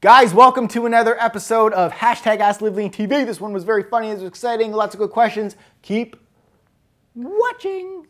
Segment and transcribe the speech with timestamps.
[0.00, 2.38] Guys, welcome to another episode of hashtag
[2.88, 3.26] TV.
[3.26, 5.56] This one was very funny, it was exciting, lots of good questions.
[5.82, 6.14] Keep
[7.16, 8.06] watching.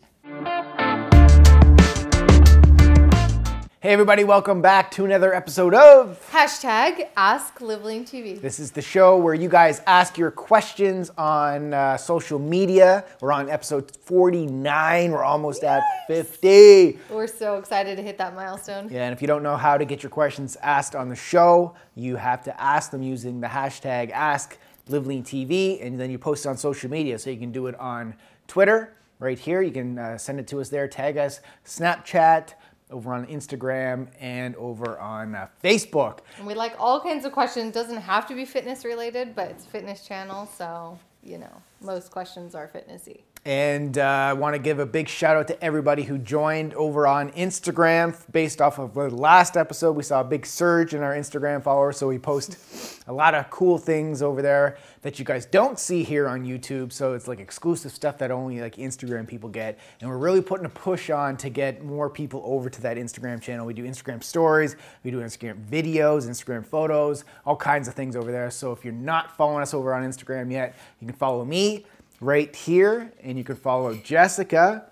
[3.81, 8.41] Hey everybody, welcome back to another episode of Hashtag Ask Live Lean TV.
[8.41, 13.05] This is the show where you guys ask your questions on uh, social media.
[13.21, 15.13] We're on episode 49.
[15.13, 16.99] We're almost at 50.
[17.09, 18.89] We're so excited to hit that milestone.
[18.91, 21.77] Yeah, and if you don't know how to get your questions asked on the show,
[21.95, 24.59] you have to ask them using the hashtag Ask
[24.89, 27.17] Live Lean TV, and then you post it on social media.
[27.17, 28.17] So you can do it on
[28.49, 29.63] Twitter right here.
[29.63, 32.55] You can uh, send it to us there, tag us, Snapchat
[32.91, 36.21] over on Instagram and over on uh, Facebook.
[36.39, 37.75] And we like all kinds of questions.
[37.75, 42.55] Doesn't have to be fitness related, but it's fitness channel, so you know most questions
[42.55, 43.21] are fitnessy.
[43.49, 47.07] And uh, I want to give a big shout out to everybody who joined over
[47.07, 48.15] on Instagram.
[48.31, 51.97] Based off of the last episode, we saw a big surge in our Instagram followers.
[51.97, 52.59] So we post
[53.07, 56.93] a lot of cool things over there that you guys don't see here on YouTube.
[56.93, 59.79] So it's like exclusive stuff that only like Instagram people get.
[60.03, 63.41] And we're really putting a push on to get more people over to that Instagram
[63.41, 63.65] channel.
[63.65, 68.31] We do Instagram stories, we do Instagram videos, Instagram photos, all kinds of things over
[68.31, 68.51] there.
[68.51, 71.87] So if you're not following us over on Instagram yet, you can follow me
[72.21, 74.85] right here, and you can follow Jessica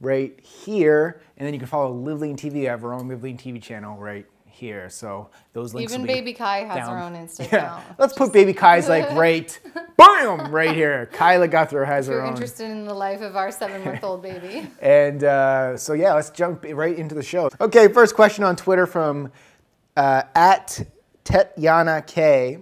[0.00, 2.66] right here, and then you can follow Live Lean TV.
[2.66, 4.88] I have our own Live Lean TV channel right here.
[4.90, 5.92] So those links.
[5.92, 6.90] Even Baby Kai has down.
[6.90, 7.52] her own Instagram.
[7.52, 7.82] Yeah.
[7.98, 9.58] Let's put Baby Kai's like right,
[9.96, 11.06] boom, right here.
[11.12, 12.32] Kyla Gouthro has if her you're own.
[12.32, 14.66] interested in the life of our seven-month-old baby.
[14.80, 17.50] And uh, so yeah, let's jump right into the show.
[17.60, 19.32] Okay, first question on Twitter from
[19.96, 20.80] uh, at
[21.24, 22.58] Tetyana K.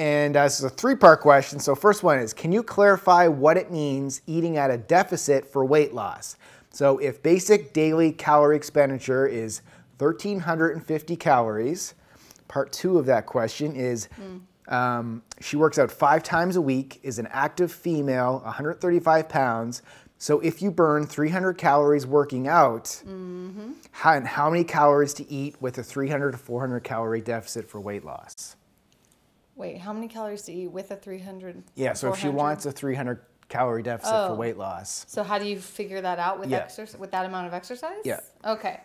[0.00, 1.58] And uh, this is a three part question.
[1.60, 5.62] So, first one is Can you clarify what it means eating at a deficit for
[5.62, 6.38] weight loss?
[6.70, 9.60] So, if basic daily calorie expenditure is
[9.98, 11.92] 1,350 calories,
[12.48, 14.08] part two of that question is
[14.68, 19.82] um, she works out five times a week, is an active female, 135 pounds.
[20.16, 23.02] So, if you burn 300 calories working out,
[23.90, 27.82] how, and how many calories to eat with a 300 to 400 calorie deficit for
[27.82, 28.56] weight loss?
[29.60, 31.62] Wait, how many calories to eat with a 300?
[31.74, 34.28] Yeah, so if she wants a 300 calorie deficit Oh.
[34.28, 35.04] for weight loss.
[35.06, 36.58] So how do you figure that out with Yeah.
[36.58, 37.98] exercise with that amount of exercise?
[38.02, 38.20] Yeah.
[38.42, 38.80] Okay.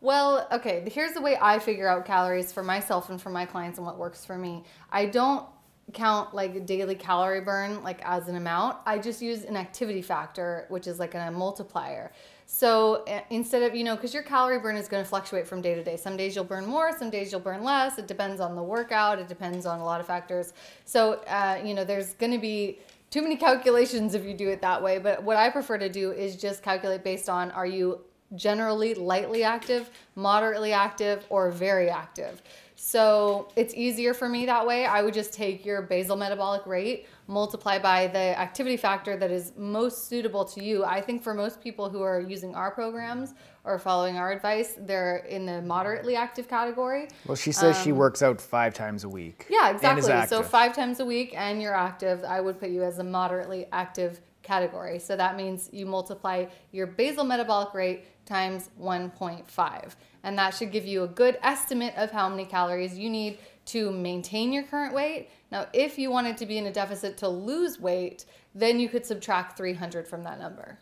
[0.00, 3.76] Well, okay, here's the way I figure out calories for myself and for my clients
[3.78, 4.62] and what works for me.
[4.92, 5.46] I don't
[5.92, 8.76] count like daily calorie burn like as an amount.
[8.86, 12.12] I just use an activity factor, which is like a multiplier.
[12.52, 15.62] So uh, instead of, you know, because your calorie burn is going to fluctuate from
[15.62, 15.96] day to day.
[15.96, 17.96] Some days you'll burn more, some days you'll burn less.
[17.96, 20.52] It depends on the workout, it depends on a lot of factors.
[20.84, 24.60] So, uh, you know, there's going to be too many calculations if you do it
[24.62, 24.98] that way.
[24.98, 28.00] But what I prefer to do is just calculate based on are you
[28.34, 32.42] generally lightly active, moderately active, or very active.
[32.74, 34.86] So it's easier for me that way.
[34.86, 39.52] I would just take your basal metabolic rate, multiply by the activity factor that is
[39.56, 40.84] most suitable to you.
[40.84, 45.18] I think for most people who are using our programs or following our advice, they're
[45.28, 47.08] in the moderately active category.
[47.26, 49.46] Well, she says she works out five times a week.
[49.48, 50.26] Um, Yeah, exactly.
[50.26, 53.66] So five times a week and you're active, I would put you as a moderately
[53.72, 54.98] active category.
[54.98, 59.94] So that means you multiply your basal metabolic rate times 1.5.
[60.22, 63.90] And that should give you a good estimate of how many calories you need to
[63.90, 65.30] maintain your current weight.
[65.50, 68.24] Now, if you wanted to be in a deficit to lose weight,
[68.54, 70.78] then you could subtract 300 from that number.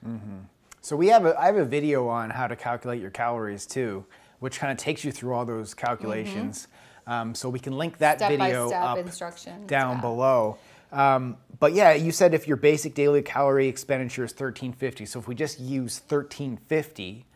[0.80, 4.06] So we have a I have a video on how to calculate your calories too,
[4.38, 6.68] which kind of takes you through all those calculations.
[7.06, 10.00] Um, so we can link that Step video up instructions, down yeah.
[10.02, 10.58] below.
[10.92, 15.06] Um, but yeah, you said if your basic daily calorie expenditure is 1350.
[15.06, 17.26] So if we just use 1350,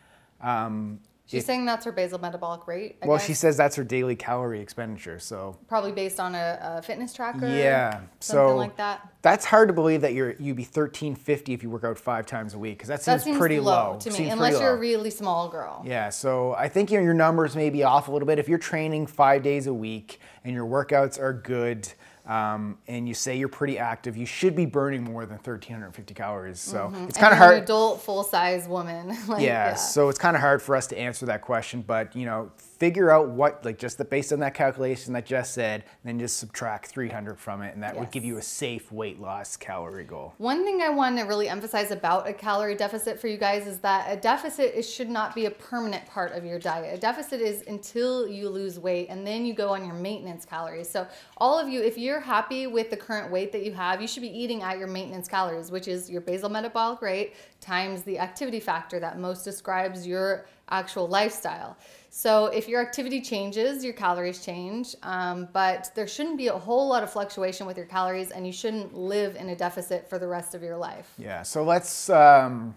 [0.41, 1.01] um,
[1.33, 2.97] She's saying that's her basal metabolic rate.
[3.03, 3.27] I well, guess.
[3.27, 5.19] she says that's her daily calorie expenditure.
[5.19, 7.49] So probably based on a, a fitness tracker.
[7.49, 9.09] Yeah, something so like that.
[9.23, 12.55] That's hard to believe that you're you'd be 1350 if you work out five times
[12.55, 13.99] a week because that That seems, pretty low, low.
[14.01, 15.83] to me, unless you're a really small girl.
[15.87, 18.39] Yeah, so I think your your numbers may be off a little bit.
[18.39, 21.91] If you're training five days a week and your workouts are good,
[22.27, 26.61] um, and you say you're pretty active, you should be burning more than 1,350 calories.
[26.61, 27.57] So it's kind of hard.
[27.57, 29.17] An adult, full size woman.
[29.29, 32.27] like, yeah, so it's kind of hard for us to answer that question, but you
[32.27, 32.51] know,
[32.83, 36.39] figure out what like just the based on that calculation that Jess said, then just
[36.39, 40.35] subtract 300 from it, and that would give you a safe weight loss calorie goal.
[40.39, 43.79] One thing I want to really emphasize about a calorie deficit for you guys is
[43.79, 46.93] that a deficit is, should not be a permanent part of your diet.
[46.93, 50.91] A deficit is until you lose weight and then you go on your maintenance calories.
[50.91, 51.07] So,
[51.37, 54.23] all of you, if you're happy with the current weight that you have, you should
[54.23, 58.59] be eating at your maintenance calories, which is your basal metabolic rate times the activity
[58.59, 61.77] factor that most describes your actual lifestyle.
[62.11, 66.87] So if your activity changes, your calories change, um, but there shouldn't be a whole
[66.89, 70.27] lot of fluctuation with your calories, and you shouldn't live in a deficit for the
[70.27, 71.13] rest of your life.
[71.19, 71.43] Yeah.
[71.43, 72.77] So let's um,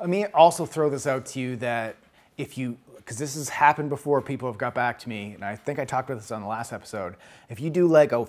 [0.00, 1.96] let me also throw this out to you that
[2.38, 5.54] if you because this has happened before, people have got back to me, and I
[5.54, 7.14] think I talked about this on the last episode.
[7.48, 8.26] If you do like a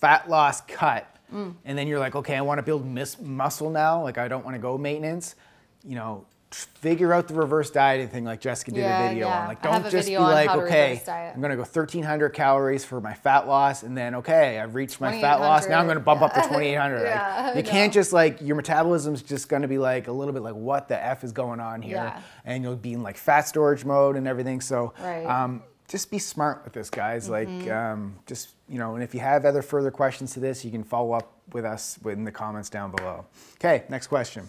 [0.00, 1.54] fat loss cut, Mm.
[1.64, 4.44] and then you're like, okay, I want to build mis- muscle now, like I don't
[4.44, 5.34] want to go maintenance,
[5.82, 9.40] you know, figure out the reverse dieting thing like Jessica did Yeah, a video yeah.
[9.42, 9.48] on.
[9.48, 11.02] Like don't just be like, okay.
[11.34, 15.20] I'm gonna go 1,300 calories for my fat loss, and then okay, I've reached my
[15.20, 15.66] fat loss.
[15.68, 16.94] Now I'm gonna bump up to 2,800.
[17.04, 20.42] Like, Yeah, you can't just like your metabolism's just gonna be like a little bit
[20.42, 22.20] like what the f is going on here, Yeah.
[22.44, 24.60] and you'll be in like fat storage mode and everything.
[24.60, 25.24] So Right.
[25.26, 27.28] um, just be smart with this, guys.
[27.28, 27.70] Like Mm-hmm.
[27.72, 30.84] um, just you know, and if you have other further questions to this, you can
[30.84, 33.26] follow up with us in the comments down below.
[33.56, 34.46] Okay, next question.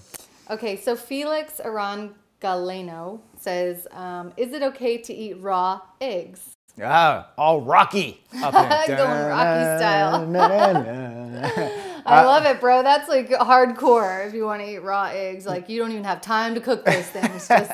[0.50, 6.52] Okay, so Felix Aran Galeno says, um, "Is it okay to eat raw eggs?"
[6.84, 8.54] Ah, all rocky up.
[8.54, 10.30] Going Rocky style.
[10.30, 11.72] style.
[12.08, 12.84] I love it, bro.
[12.84, 14.28] That's like hardcore.
[14.28, 16.86] If you want to eat raw eggs, like you don't even have time to cook
[16.86, 17.48] those things.
[17.48, 17.72] Just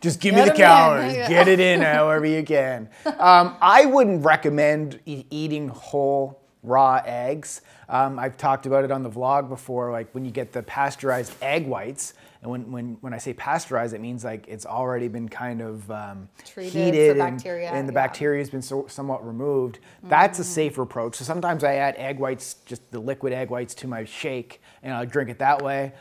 [0.00, 1.28] Just give me the the 'em calories.
[1.28, 2.88] Get it in however you can.
[3.06, 7.60] Um, I wouldn't recommend e- eating whole raw eggs.
[7.88, 11.34] Um, I've talked about it on the vlog before, like when you get the pasteurized
[11.42, 12.14] egg whites.
[12.40, 15.88] And when, when, when I say pasteurized, it means like it's already been kind of
[15.92, 18.02] um, Treated heated and, bacteria, and the yeah.
[18.06, 19.78] bacteria has been so, somewhat removed.
[20.02, 20.42] That's Mm.
[20.42, 21.14] a safer approach.
[21.16, 24.92] So sometimes I add egg whites, just the liquid egg whites, to my shake, and
[24.92, 25.92] I drink it that way.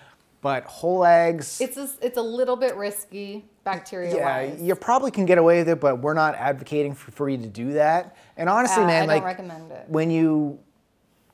[0.42, 5.26] But whole eggs, it's a, it's a little bit risky bacteria yeah, you probably can
[5.26, 8.16] get away with it, but we're not advocating for, for you to do that.
[8.38, 9.86] And honestly, Uh, man, I like recommend it.
[9.88, 10.60] when you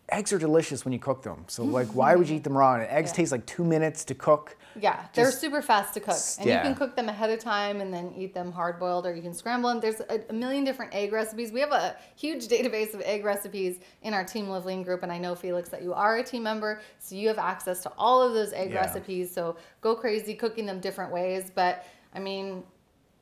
[0.09, 1.44] eggs are delicious when you cook them.
[1.47, 2.75] So like, why would you eat them raw?
[2.75, 3.15] And eggs Yeah.
[3.18, 4.56] taste like two minutes to cook.
[4.79, 6.56] Yeah, they're Just- super fast to cook, and yeah.
[6.57, 9.21] you can cook them ahead of time and then eat them hard boiled, or you
[9.21, 9.79] can scramble them.
[9.81, 11.51] There's a, a million different egg recipes.
[11.51, 15.12] We have a huge database of egg recipes in our Team Live Lean group, and
[15.12, 18.21] I know Felix that you are a team member, so you have access to all
[18.21, 18.81] of those egg Yeah.
[18.81, 19.33] recipes.
[19.33, 21.51] So go crazy cooking them different ways.
[21.53, 21.83] But
[22.18, 22.64] I mean,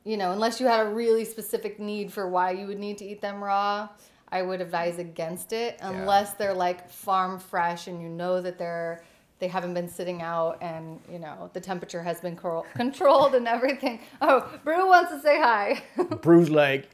[0.05, 3.05] you know, unless you had a really specific need for why you would need to
[3.05, 3.89] eat them raw,
[4.29, 9.03] I would advise against it unless they're like farm fresh and you know that they're
[9.39, 13.47] they haven't been sitting out and you know the temperature has been cor- controlled and
[13.47, 13.99] everything.
[14.21, 15.83] Oh, Brew wants to say hi.
[16.21, 16.89] brew's like,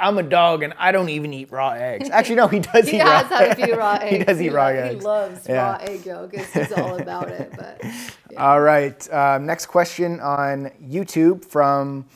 [0.00, 2.10] I'm a dog and I don't even eat raw eggs.
[2.10, 4.16] Actually, no, he does he eat raw has had a few raw eggs.
[4.18, 4.94] he does eat raw lo- eggs.
[4.94, 5.54] He loves Yeah.
[5.72, 6.34] raw egg yolk.
[6.34, 7.52] He's all about it.
[7.56, 7.82] But
[8.36, 9.12] All right.
[9.12, 12.06] Um, next question on YouTube from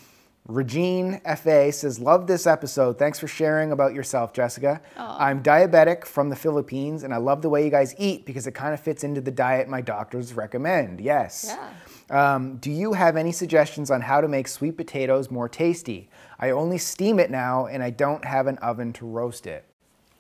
[0.49, 2.99] Regine FA says, Love this episode.
[2.99, 4.81] Thanks for sharing about yourself, Jessica.
[4.97, 8.53] I'm diabetic from the Philippines, and I love the way you guys eat because it
[8.53, 11.03] kind of fits into the diet my doctors recommend.
[11.03, 11.55] Yes.
[11.55, 11.69] Yeah.
[12.11, 16.09] Um, do you have any suggestions on how to make sweet potatoes more tasty?
[16.41, 19.67] I only steam it now, and I don't have an oven to roast it.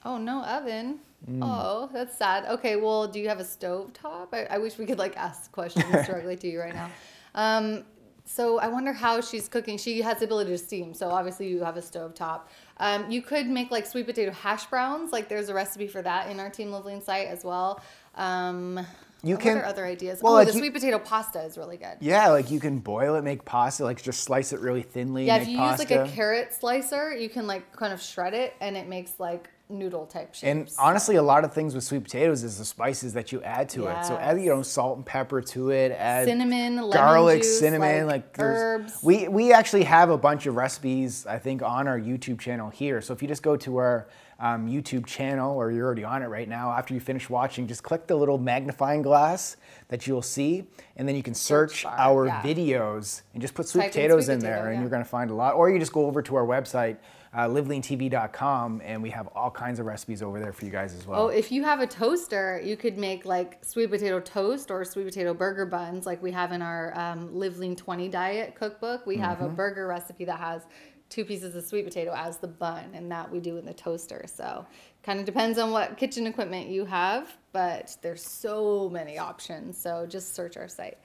[0.05, 0.99] Oh no, oven.
[1.29, 1.41] Mm.
[1.43, 2.45] Oh, that's sad.
[2.45, 4.35] Okay, well, do you have a stove top?
[4.35, 6.91] I, I wish we could like ask questions directly to you right now.
[7.35, 7.85] Um,
[8.31, 9.79] so I wonder how she's cooking.
[9.79, 12.51] She has the ability to steam, so obviously you have a stove top.
[12.77, 15.13] Um, you could make like sweet potato hash browns.
[15.13, 17.81] Like there's a recipe for that in our Team Live Lean site as well.
[18.17, 18.79] Um,
[19.23, 20.21] You what can- are other ideas?
[20.23, 21.97] well, oh, like the you- sweet potato pasta is really good.
[22.01, 25.25] Yeah, like you can boil it, make pasta, like just slice it really thinly.
[25.27, 25.83] Yeah, make if you pasta.
[25.85, 29.19] use like a carrot slicer, you can like kind of shred it, and it makes
[29.19, 30.43] like noodle type shapes.
[30.43, 33.69] And honestly, a lot of things with sweet potatoes is the spices that you add
[33.71, 34.05] to it.
[34.05, 35.93] So add you know salt and pepper to it.
[35.93, 38.99] Add Cinnamon, garlic, juice, cinnamon, like, like herbs.
[39.03, 43.01] We we actually have a bunch of recipes I think on our YouTube channel here.
[43.01, 44.09] So if you just go to our
[44.41, 47.83] um, YouTube channel, or you're already on it right now, after you finish watching, just
[47.83, 49.57] click the little magnifying glass
[49.89, 50.65] that you'll see,
[50.97, 52.43] and then you can search, bar, our yeah.
[52.43, 55.05] videos and just put sweet Type in potatoes sweet in potato, there, and you're gonna
[55.05, 55.55] find a lot.
[55.55, 56.99] Or you just go over to our website.
[57.39, 61.07] Uh, liveleantv.com and we have all kinds of recipes over there for you guys as
[61.07, 61.21] well.
[61.23, 65.05] Oh, if you have a toaster, you could make like sweet potato toast or sweet
[65.05, 69.07] potato burger buns, like we have in our um, Live Lean 20 diet cookbook.
[69.07, 69.47] We have Mm-hmm.
[69.47, 70.63] a burger recipe that has
[71.11, 74.25] two pieces of sweet potato as the bun, and that we do in the toaster.
[74.27, 74.67] So,
[75.05, 79.79] kind of depends on what kitchen equipment you have, but there's so many options.
[79.81, 80.99] So, just search our site.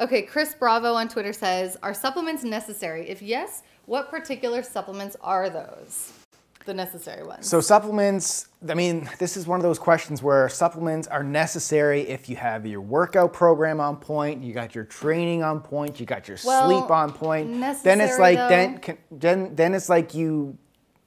[0.00, 3.08] Okay, Chris Bravo on Twitter says, Are supplements necessary?
[3.08, 6.12] If yes, what particular supplements are those?
[6.66, 7.48] The necessary ones.
[7.48, 12.28] So supplements, I mean, this is one of those questions where supplements are necessary if
[12.28, 16.28] you have your workout program on point, you got your training on point, you got
[16.28, 17.50] your Well, sleep on point.
[17.82, 18.48] Then it's like though.
[18.50, 20.58] then can- then then it's like you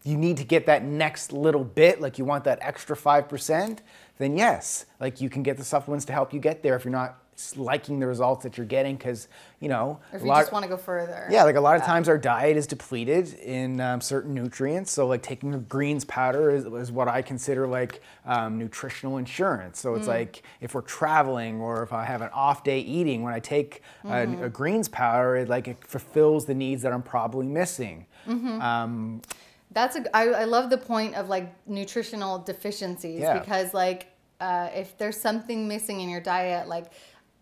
[0.03, 3.77] you need to get that next little bit, like you want that extra 5%,
[4.17, 6.91] then yes, like you can get the supplements to help you get there if you're
[6.91, 7.19] not
[7.57, 9.27] liking the results that you're getting because
[9.59, 11.27] you know Or if you just want to go further.
[11.29, 14.91] yeah, like a lot of times our diet is depleted in um, certain nutrients.
[14.91, 19.79] So like taking a greens powder is, is what I consider like um, nutritional insurance.
[19.79, 19.97] So Mm.
[19.97, 23.39] it's like if we're traveling or if I have an off day eating, when I
[23.39, 24.41] take Mm-hmm.
[24.41, 28.05] a, a greens powder, it like it fulfills the needs that I'm probably missing.
[28.27, 28.61] Mm-hmm.
[28.61, 29.21] Um,
[29.71, 30.15] That's a.
[30.15, 33.37] I, I love the point of like nutritional deficiencies Yeah.
[33.39, 34.07] because like
[34.39, 36.85] uh, if there's something missing in your diet, like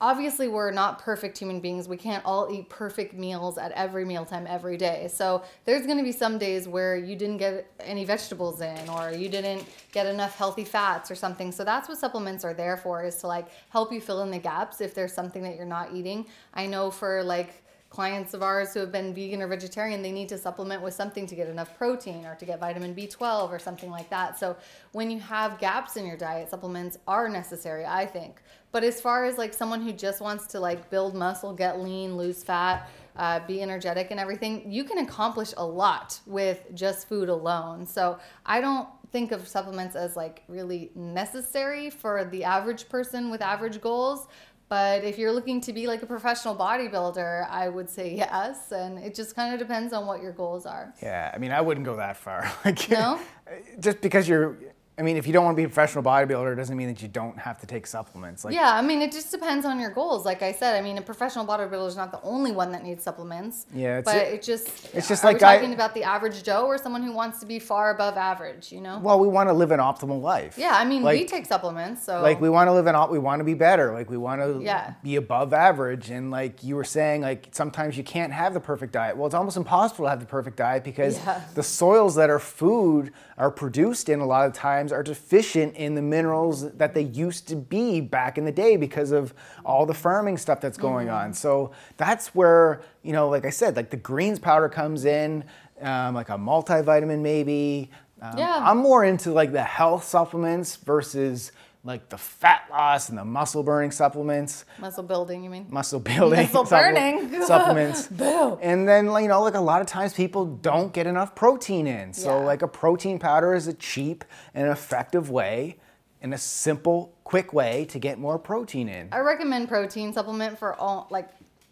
[0.02, 1.88] obviously we're not perfect human beings.
[1.88, 5.10] We can't all eat perfect meals at every mealtime every day.
[5.12, 9.12] So there's going to be some days where you didn't get any vegetables in or
[9.12, 11.52] you didn't get enough healthy fats or something.
[11.52, 14.40] So that's what supplements are there for is to like help you fill in the
[14.40, 16.26] gaps if there's something that you're not eating.
[16.54, 20.30] I know for like clients of ours who have been vegan or vegetarian, they need
[20.30, 23.90] to supplement with something to get enough protein or to get vitamin B12 or something
[23.90, 24.38] like that.
[24.38, 24.56] So
[24.92, 28.42] when you have gaps in your diet, supplements are necessary, I think.
[28.72, 32.16] But as far as like someone who just wants to like build muscle, get lean,
[32.16, 37.28] lose fat, uh, be energetic and everything, you can accomplish a lot with just food
[37.28, 37.88] alone.
[37.88, 43.42] So I don't think of supplements as like really necessary for the average person with
[43.42, 44.28] average goals.
[44.70, 48.72] But if you're looking to be like a professional bodybuilder, I would say yes.
[48.72, 50.94] And it just kind of depends on what your goals are.
[51.02, 52.50] yeah, I mean, I wouldn't go that far.
[52.66, 53.20] like, No?
[53.80, 54.58] just because you're,
[55.00, 57.02] I mean, if you don't want to be a professional bodybuilder, it doesn't mean that
[57.02, 58.44] you don't have to take supplements.
[58.44, 60.26] Like, Yeah, I mean, it just depends on your goals.
[60.26, 63.02] Like I said, I mean, a professional bodybuilder is not the only one that needs
[63.02, 63.66] supplements.
[63.74, 66.66] Yeah, it's- but it just it's just are like I- talking about the average Joe
[66.66, 68.74] or someone who wants to be far above average.
[68.74, 69.00] You know?
[69.02, 70.58] well, we want to live an optimal life.
[70.58, 73.40] Yeah, I mean, we take supplements, so like we want to live in we want
[73.40, 74.96] to be better like we want to Yeah.
[75.02, 78.92] be above average and like you were saying like sometimes you can't have the perfect
[78.92, 81.40] diet well it's almost impossible to have the perfect diet because Yeah.
[81.56, 85.96] the soils that our food are produced in a lot of times are deficient in
[85.96, 89.34] the minerals that they used to be back in the day because of
[89.66, 91.16] all the farming stuff that's going Mm-hmm.
[91.28, 95.44] on so that's where you know like i said like the greens powder comes in
[95.82, 97.90] um, like a multivitamin maybe
[98.22, 98.60] um, Yeah.
[98.70, 101.52] i'm more into like the health supplements versus
[101.84, 105.44] like the fat loss and the muscle burning supplements, muscle building.
[105.44, 105.66] You mean?
[105.70, 107.42] muscle building Muscle burning.
[107.46, 108.08] supplements.
[108.08, 108.58] Boo.
[108.62, 112.14] And then you know, like a lot of times people don't get enough protein in.
[112.14, 112.46] So Yeah.
[112.46, 115.78] like a protein powder is a cheap and effective way
[116.22, 119.08] and a simple, quick way to get more protein in.
[119.14, 121.30] I recommend protein supplement for all like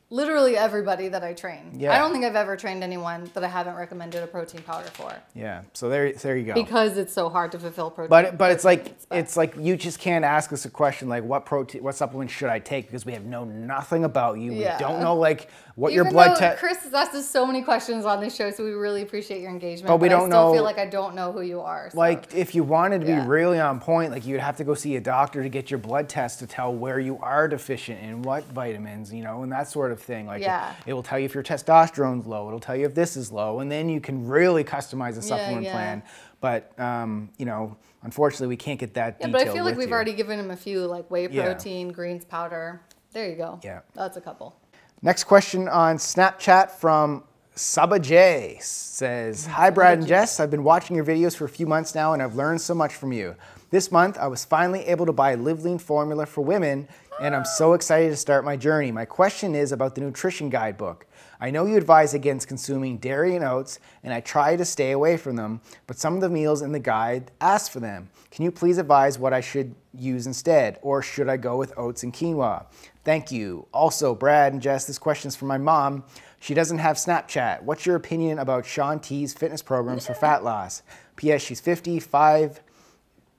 [0.10, 1.72] literally everybody that I train.
[1.76, 1.94] Yeah.
[1.94, 5.14] I don't think I've ever trained anyone that I haven't recommended a protein powder for
[5.36, 5.64] Yeah.
[5.74, 6.54] So there, there you go.
[6.54, 8.10] because it's so hard to fulfill protein.
[8.10, 11.24] But but it's like but- it's like you just can't ask us a question like
[11.24, 14.54] what protein what supplement should I take because we have know nothing about you.
[14.54, 14.78] Yeah.
[14.78, 16.60] We don't know like what your Even blood though test.
[16.60, 19.52] Chris has asked us so many questions on this show, so we really appreciate your
[19.52, 19.88] engagement.
[19.88, 21.90] But we I don't still know- feel like I don't know who you are.
[21.92, 23.22] so- Like if you wanted to Yeah.
[23.22, 25.78] be really on point, like you'd have to go see a doctor to get your
[25.80, 29.68] blood test to tell where you are deficient in what vitamins, you know, and that
[29.68, 30.27] sort of thing.
[30.27, 30.74] Like Yeah.
[30.86, 32.48] it, will tell you if your testosterone's low.
[32.48, 35.63] It'll tell you if this is low, and then you can really customize a supplement
[35.63, 35.72] yeah.
[35.72, 36.04] plan.
[36.39, 39.18] But um, you know, unfortunately, we can't get that.
[39.20, 39.94] yeah, but I feel like we've you.
[39.94, 41.44] already given him a few like whey Yeah.
[41.44, 42.82] protein, greens powder.
[43.13, 43.60] There you go.
[43.63, 43.82] Yeah.
[43.94, 44.56] that's a couple.
[45.01, 47.24] Next question on Snapchat from
[47.56, 51.66] Saba J says, Hi Brad and Jess, I've been watching your videos for a few
[51.66, 53.36] months now and I've learned so much from you.
[53.72, 56.88] This month I was finally able to buy Live Lean formula for women
[57.20, 58.92] and I'm so excited to start my journey.
[58.92, 61.08] My question is about the nutrition guidebook.
[61.40, 65.18] I know you advise against consuming dairy and oats and I try to stay away
[65.18, 68.10] from them, but some of the meals in the guide ask for them.
[68.32, 72.04] Can you please advise what I should use instead or should I go with oats
[72.04, 72.66] and quinoa?
[73.04, 73.68] Thank you.
[73.74, 76.04] Also, Brad and Jess, this question is from my mom.
[76.40, 77.64] She doesn't have Snapchat.
[77.64, 80.84] What's your opinion about Shaun T's fitness programs for fat loss?
[81.16, 81.42] P.S.
[81.42, 82.62] She's 55,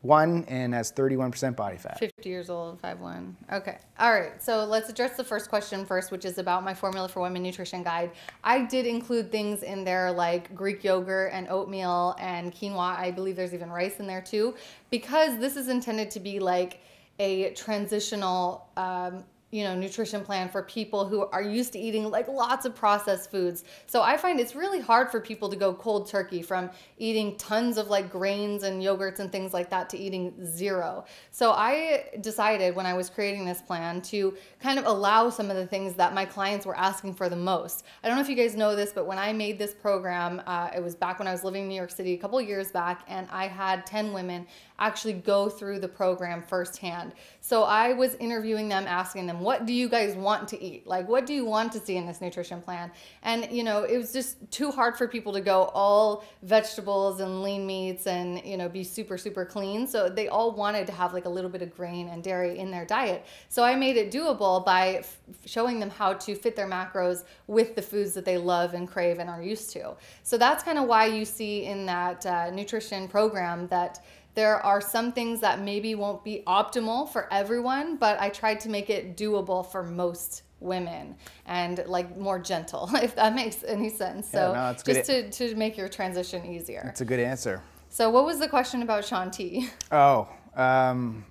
[0.03, 1.99] 1, and has 31% body fat.
[1.99, 3.35] 50 years old, 5'1.
[3.53, 3.79] Okay.
[3.99, 4.41] All right.
[4.41, 7.83] So let's address the first question first, which is about my Formula for Women nutrition
[7.83, 8.13] guide.
[8.45, 12.97] I did include things in there like Greek yogurt and oatmeal and quinoa.
[12.97, 14.55] I believe there's even rice in there too,
[14.91, 16.81] because this is intended to be like
[17.19, 18.69] a transitional.
[18.77, 22.75] Um, you know, nutrition plan for people who are used to eating like lots of
[22.75, 23.65] processed foods.
[23.87, 27.79] So I find it's really hard for people to go cold turkey from eating tons
[27.79, 31.07] of like grains and yogurts and things like that to eating zero.
[31.31, 35.57] So I decided when I was creating this plan to kind of allow some of
[35.57, 37.85] the things that my clients were asking for the most.
[38.05, 40.71] I don't know if you guys know this, but when I made this program, uh,
[40.77, 43.05] it was back when I was living in New York City a couple years back,
[43.09, 44.47] and I had 10 women
[44.79, 47.13] actually go through the program firsthand.
[47.41, 50.87] So I was interviewing them, asking them, what do you guys want to eat?
[50.87, 52.91] Like, what do you want to see in this nutrition plan?
[53.23, 57.43] And, you know, it was just too hard for people to go all vegetables and
[57.43, 59.87] lean meats and, you know, be super, super clean.
[59.87, 62.71] So they all wanted to have like a little bit of grain and dairy in
[62.71, 63.27] their diet.
[63.49, 65.05] So I made it doable by
[65.45, 69.19] showing them how to fit their macros with the foods that they love and crave
[69.19, 69.95] and are used to.
[70.23, 74.01] So that's kind of why you see in that uh, nutrition program that
[74.39, 78.69] there are some things that maybe won't be optimal for everyone, but I tried to
[78.69, 84.31] make it doable for most women and like more gentle, if that makes any sense.
[84.31, 84.95] So no, it's good.
[84.95, 86.87] just to, to make your transition easier.
[86.89, 87.65] It's a good answer.
[87.89, 89.71] So what was the question about Shaun T?
[89.91, 91.25] Oh, um,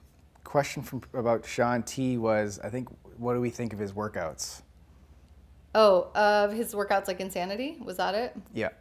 [0.43, 1.45] question from about
[1.85, 4.63] T was I think what do we think of his workouts?
[5.73, 7.77] Oh, of his workouts like insanity?
[7.81, 8.35] Was that it?
[8.53, 8.71] Yeah.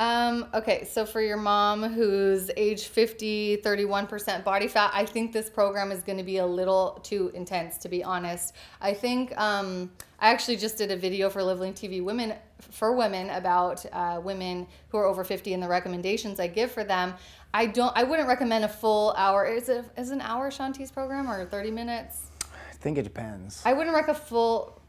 [0.00, 5.50] Um, okay, so for your mom who's age 50, 31% body fat, I think this
[5.50, 8.54] program is going to be a little too intense, to be honest.
[8.80, 12.32] I think um, I actually just did a video for Live Lean TV Women
[12.70, 16.82] for women about uh, women who are over 50 and the recommendations I give for
[16.82, 17.12] them.
[17.52, 17.94] I don't.
[17.94, 19.44] I wouldn't recommend a full hour.
[19.44, 22.30] Is it is an hour Shaun T's program or 30 minutes?
[22.42, 23.60] I think it depends.
[23.66, 24.79] I wouldn't recommend a full.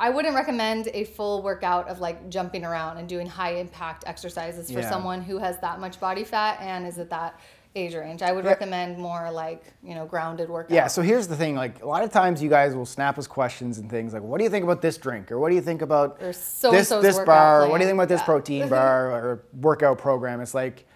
[0.00, 4.70] I wouldn't recommend a full workout of like jumping around and doing high impact exercises
[4.70, 4.88] for Yeah.
[4.90, 7.34] someone who has that much body fat and is at that
[7.76, 8.20] age range.
[8.22, 8.50] I would Yeah.
[8.50, 10.70] recommend more like you know grounded workout.
[10.72, 11.54] Yeah, so here's the thing.
[11.54, 14.38] Like a lot of times, you guys will snap us questions and things like, "What
[14.38, 17.62] do you think about this drink?" or "What do you think about this this bar?"
[17.62, 18.24] or "What do you think about this Yeah.
[18.26, 20.86] protein bar or workout program?" It's like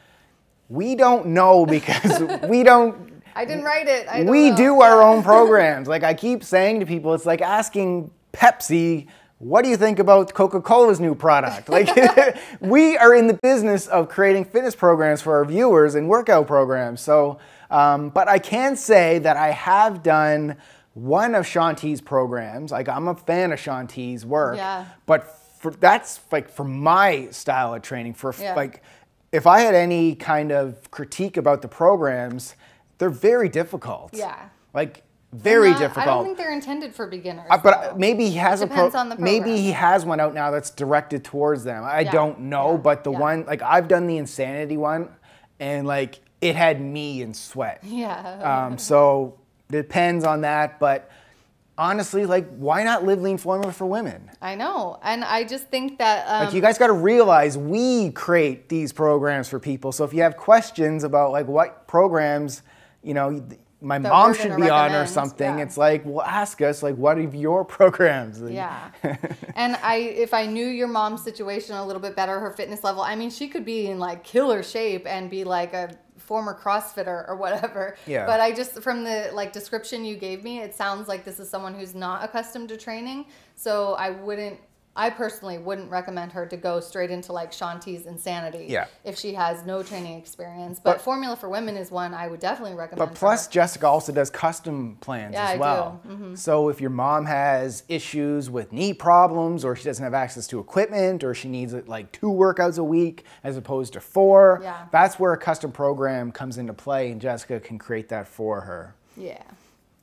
[0.69, 3.23] we don't know because we don't.
[3.37, 4.27] I didn't write it.
[4.27, 4.57] We know.
[4.57, 5.87] do our own programs.
[5.89, 9.07] Like I keep saying to people, it's like asking Pepsi.
[9.39, 11.69] What do you think about Coca-Cola's new product?
[11.69, 11.89] Like
[12.61, 17.01] we are in the business of creating fitness programs for our viewers and workout programs.
[17.01, 17.39] So,
[17.71, 20.57] um, but I can say that I have done
[20.95, 22.71] one of Shaun T's programs.
[22.71, 24.57] Like I'm a fan of Shaun T's work.
[24.57, 24.87] Yeah.
[25.07, 25.25] But
[25.59, 28.15] for, that's like for my style of training.
[28.15, 28.55] For Yeah.
[28.55, 28.83] like,
[29.33, 32.55] if I had any kind of critique about the programs,
[32.99, 34.11] they're very difficult.
[34.15, 34.49] Yeah.
[34.73, 35.03] Like
[35.35, 36.07] very Not- difficult.
[36.07, 37.47] I don't think they're intended for beginners.
[37.51, 37.97] Uh, but though.
[37.99, 41.25] maybe he has a depends on the maybe he has one out now that's directed
[41.25, 41.85] towards them.
[41.85, 43.19] I Yeah, don't know, yeah, but the yeah.
[43.19, 45.09] one like I've done the insanity one,
[45.61, 47.81] and like it had me in sweat.
[47.85, 48.67] yeah.
[48.67, 49.39] Um, so
[49.71, 51.11] depends on that, but
[51.77, 54.31] honestly, like why not live lean formula for women?
[54.41, 58.11] I know, and I just think that um, Like you guys got to realize we
[58.13, 59.91] create these programs for people.
[59.91, 62.63] So if you have questions about like what programs,
[63.03, 63.45] you know,
[63.85, 65.65] my That mom should be on or something, yeah.
[65.65, 68.41] it's like, well, ask us like what are your programs?
[68.41, 68.91] Yeah.
[69.55, 73.03] and I if I knew your mom's situation a little bit better, her fitness level,
[73.03, 77.29] I mean she could be in like killer shape and be like a former CrossFitter
[77.29, 77.97] or whatever.
[78.07, 78.27] Yeah.
[78.27, 81.49] But I just from the like description you gave me, it sounds like this is
[81.49, 83.27] someone who's not accustomed to training.
[83.55, 84.59] So I wouldn't
[84.97, 88.87] I personally wouldn't recommend her to go straight into like Shaun T's insanity Yeah.
[89.03, 90.79] if she has no training experience.
[90.79, 93.11] But, But- Formula for Women is one I would definitely recommend.
[93.11, 93.49] But plus.
[93.49, 96.01] Jessica also does custom plans Yeah, as I well.
[96.05, 96.09] do.
[96.11, 96.35] Mm-hmm.
[96.37, 100.61] So if your mom has issues with knee problems, or she doesn't have access to
[100.61, 104.87] equipment, or she needs like two workouts a week as opposed to four, Yeah.
[104.93, 108.95] that's where a custom program comes into play, and Jessica can create that for her.
[109.17, 109.43] yeah.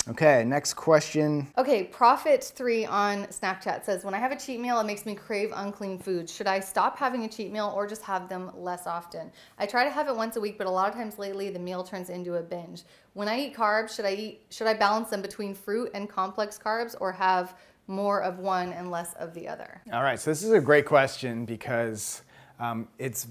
[0.09, 1.47] Okay, next question.
[1.59, 5.53] Okay, Profit3 on Snapchat says, When I have a cheat meal, it makes me crave
[5.55, 6.27] unclean food.
[6.27, 9.31] Should I stop having a cheat meal or just have them less often?
[9.59, 11.59] I try to have it once a week, but a lot of times lately the
[11.59, 12.81] meal turns into a binge.
[13.13, 16.57] When I eat carbs, should I eat should I balance them between fruit and complex
[16.57, 19.81] carbs or have more of one and less of the other?
[19.93, 22.23] All right, so this is a great question because
[22.59, 23.27] um, it's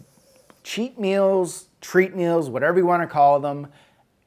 [0.63, 3.67] cheat meals, treat meals, whatever you want to call them.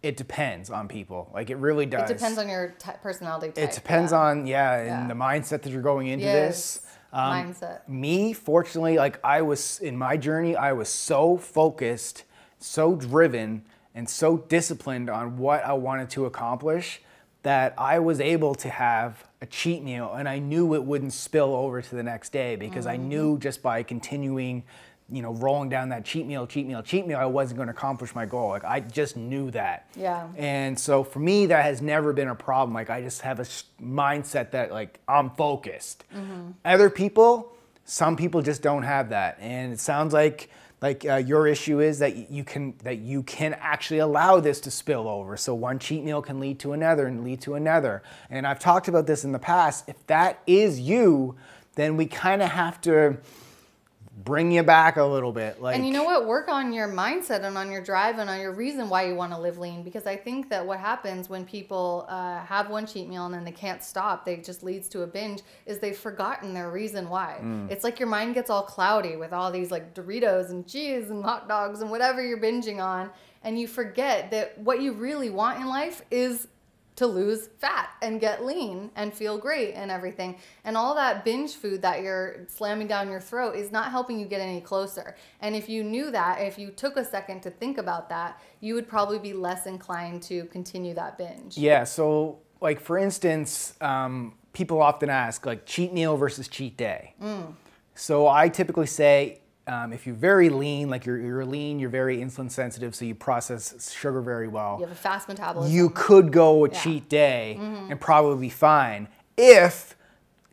[0.04, 1.32] It depends on people.
[1.34, 2.10] Like it really does.
[2.12, 3.58] It depends on your t- personality type.
[3.70, 4.18] It depends yeah.
[4.20, 5.08] on yeah, and Yeah.
[5.08, 6.82] the mindset that you're going into Yes, this.
[7.14, 7.88] Um, mindset.
[7.88, 12.26] Me, fortunately, like I was in my journey, I was so focused,
[12.60, 13.64] so driven,
[13.96, 17.02] and so disciplined on what I wanted to accomplish
[17.44, 21.54] that I was able to have a cheat meal and I knew it wouldn't spill
[21.54, 23.08] over to the next day because I Mm-hmm.
[23.10, 24.64] knew just by continuing,
[25.12, 27.74] you know, rolling down that cheat meal, cheat meal, cheat meal, I wasn't going to
[27.74, 28.50] accomplish my goal.
[28.50, 29.88] Like I just knew that.
[29.96, 30.28] Yeah.
[30.38, 32.74] And so for me, that has never been a problem.
[32.74, 33.44] Like I just have a
[33.82, 36.06] mindset that like I'm focused.
[36.66, 40.50] Other people, some people just don't have that, and it sounds like
[40.82, 44.72] like uh, your issue is that you can that you can actually allow this to
[44.72, 45.38] spill over.
[45.38, 48.04] So one cheat meal can lead to another and lead to another.
[48.30, 49.86] And I've talked about this in the past.
[49.88, 51.36] If that is you,
[51.76, 53.18] then we kind of have to
[54.16, 55.62] bring you back a little bit.
[55.62, 56.28] Like, And you know what?
[56.28, 59.32] Work on your mindset and on your drive and on your reason why you want
[59.34, 59.84] to live lean.
[59.84, 63.44] Because I think that what happens when people uh, have one cheat meal and then
[63.44, 65.42] they can't stop, they just leads to a binge.
[65.66, 67.40] Is they've forgotten their reason why.
[67.42, 67.72] Mm.
[67.72, 71.24] It's like your mind gets all cloudy with all these like Doritos and cheese and
[71.24, 73.10] hot dogs and whatever you're binging on,
[73.44, 76.48] and you forget that what you really want in life is
[77.04, 80.38] to lose fat and get lean and feel great and everything.
[80.64, 84.26] And all that binge food that you're slamming down your throat is not helping you
[84.26, 85.16] get any closer.
[85.42, 88.74] And if you knew that, if you took a second to think about that, you
[88.76, 91.58] would probably be less inclined to continue that binge.
[91.58, 91.84] Yeah.
[91.84, 97.16] So, like for instance, um, people often ask like cheat meal versus cheat day.
[97.96, 99.40] So I typically say.
[99.66, 103.16] Um, if you're very lean, like you're, you're lean, you're very insulin sensitive, so you
[103.16, 104.76] process sugar very well.
[104.80, 105.74] You have a fast metabolism.
[105.74, 106.82] you could go a Yeah.
[106.82, 109.96] cheat day and probably be fine if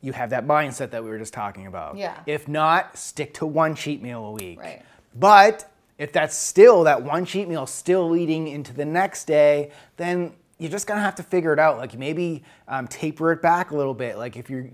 [0.01, 1.97] you have that mindset that we were just talking about.
[1.97, 2.19] Yeah.
[2.25, 4.61] If not, stick to one cheat meal a week.
[4.61, 4.83] Right.
[5.19, 5.69] But
[5.99, 10.71] if that's still that one cheat meal still leading into the next day, then you're
[10.71, 11.79] just gonna have to figure it out.
[11.79, 14.19] Like maybe um, taper it back a little bit.
[14.19, 14.65] Like if you're,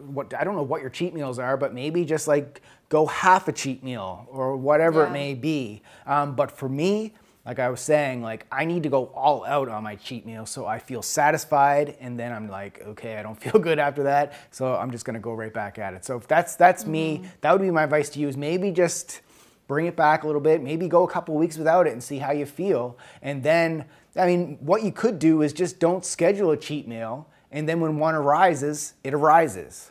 [0.00, 3.46] what I don't know what your cheat meals are, but maybe just like go half
[3.46, 5.82] a cheat meal or whatever it may be.
[6.06, 7.12] Um, but for me,
[7.44, 10.46] like I was saying, like I need to go all out on my cheat meal
[10.46, 14.32] so I feel satisfied, and then I'm like, okay, I don't feel good after that,
[14.50, 16.06] so I'm just gonna go right back at it.
[16.06, 19.20] So if that's that's me, that would be my advice to you is maybe just
[19.66, 22.16] bring it back a little bit, maybe go a couple weeks without it and see
[22.16, 23.84] how you feel, and then
[24.16, 27.80] I mean, what you could do is just don't schedule a cheat meal, and then
[27.80, 29.90] when one arises, it arises.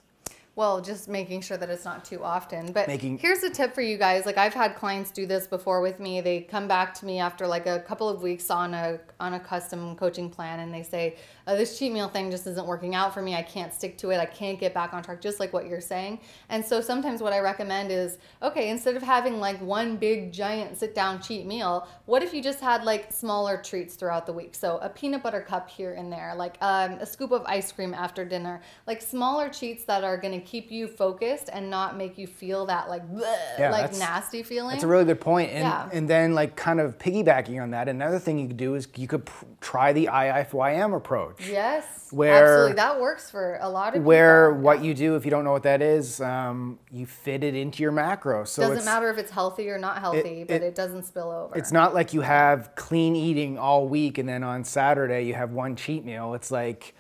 [0.56, 2.72] Well, just making sure that it's not too often.
[2.74, 4.28] But Making- here's a tip for you guys.
[4.28, 6.22] Like I've had clients do this before with me.
[6.22, 9.40] They come back to me after like a couple of weeks on a on a
[9.40, 11.16] custom coaching plan, and they say,
[11.48, 13.34] uh, "This cheat meal thing just isn't working out for me.
[13.36, 14.18] I can't stick to it.
[14.20, 16.20] I can't get back on track." Just like what you're saying.
[16.50, 20.78] And so sometimes what I recommend is, okay, instead of having like one big giant
[20.78, 24.54] sit down cheat meal, what if you just had like smaller treats throughout the week?
[24.54, 27.96] So a peanut butter cup here and there, like um, a scoop of ice cream
[27.96, 32.18] after dinner, like smaller cheats that are going to keep you focused and not make
[32.18, 33.24] you feel that like bleh,
[33.60, 34.72] Yeah, like nasty feeling.
[34.74, 35.52] That's a really good point.
[35.52, 35.90] And, Yeah.
[35.92, 39.08] and then, like, kind of piggybacking on that, another thing you could do is you
[39.08, 41.48] could pr- try the IFYM approach.
[41.50, 44.08] yes, Where- absolutely that works for a lot of people.
[44.08, 47.56] Where what you do, if you don't know what that is, um, you fit it
[47.56, 48.44] into your macro.
[48.44, 51.58] So doesn't matter if it's healthy or not healthy, but it- it doesn't spill over.
[51.58, 55.52] It's not like you have clean eating all week and then on Saturday you have
[55.52, 56.34] one cheat meal.
[56.34, 56.94] It's like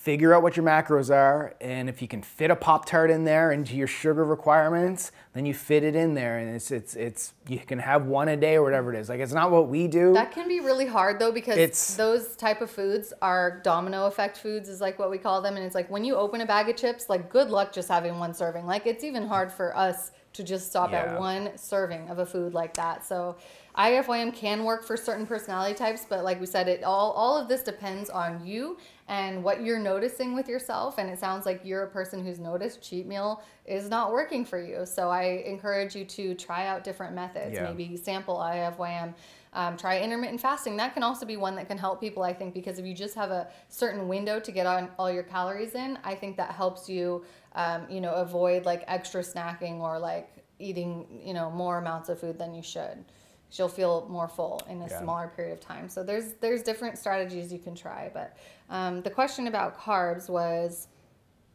[0.00, 3.24] figure out what your macros are and if you can fit a pop tart in
[3.24, 7.34] there into your sugar requirements, then you fit it in there and it's it's it's
[7.46, 9.10] you can have one a day or whatever it is.
[9.10, 10.14] Like it's not what we do.
[10.14, 14.38] That can be really hard though because It's- those type of foods are domino effect
[14.38, 16.70] foods is like what we call them and it's like when you open a bag
[16.70, 18.64] of chips like good luck just having one serving.
[18.66, 21.14] Like it's even hard for us to just stop Yeah.
[21.14, 23.04] at one serving of a food like that.
[23.04, 23.36] So
[23.76, 27.48] IFYM can work for certain personality types, but like we said it all all of
[27.48, 28.76] this depends on you
[29.08, 32.82] and what you're noticing with yourself and it sounds like you're a person who's noticed
[32.82, 34.84] cheat meal is not working for you.
[34.86, 37.54] So I encourage you to try out different methods.
[37.54, 37.64] Yeah.
[37.64, 39.14] Maybe sample IFYM
[39.52, 40.76] um, try intermittent fasting.
[40.76, 43.16] That can also be one that can help people, I think, because if you just
[43.16, 46.88] have a certain window to get on all your calories in, I think that helps
[46.88, 52.08] you, um, you know, avoid like extra snacking or like eating, you know, more amounts
[52.08, 53.04] of food than you should.
[53.52, 55.00] You'll feel more full in a Yeah.
[55.00, 55.88] smaller period of time.
[55.88, 58.10] So there's there's different strategies you can try.
[58.14, 58.36] But
[58.68, 60.86] um, the question about carbs was,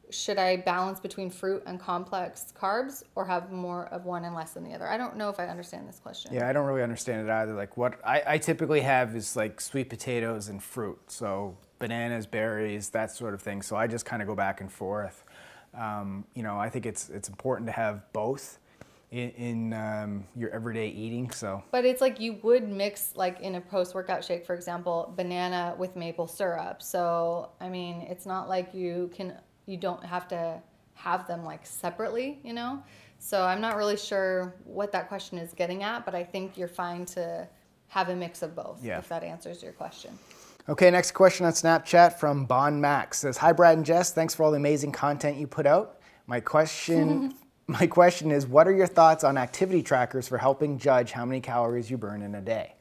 [0.09, 4.51] should I balance between fruit and complex carbs, or have more of one and less
[4.51, 4.87] than the other?
[4.87, 6.33] I don't know if I understand this question.
[6.33, 7.53] yeah, I don't really understand it either.
[7.53, 10.99] Like what I, I typically have is like sweet potatoes and fruit.
[11.07, 13.61] So bananas, berries, that sort of thing.
[13.61, 15.23] So I just kind of go back and forth.
[15.77, 18.59] Um, you know, I think it's it's important to have both
[19.11, 21.31] in, in um, your everyday eating.
[21.31, 25.75] So But it's like you would mix like in a post-workout shake, for example, banana
[25.77, 26.81] with maple syrup.
[26.81, 30.61] So I mean, it's not like you can you don't have to
[30.95, 32.81] have them like separately, you know.
[33.17, 36.67] So I'm not really sure what that question is getting at, but I think you're
[36.67, 37.47] fine to
[37.87, 38.83] have a mix of both.
[38.83, 38.99] Yeah.
[38.99, 40.17] If that answers your question.
[40.67, 44.41] Okay, next question on Snapchat from Bon Max says, "Hi Brad and Jess, thanks for
[44.41, 45.99] all the amazing content you put out.
[46.25, 47.35] My question,
[47.67, 51.39] my question is, what are your thoughts on activity trackers for helping judge how many
[51.39, 52.73] calories you burn in a day?"